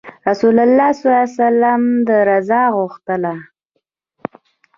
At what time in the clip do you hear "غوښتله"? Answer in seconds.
2.75-3.35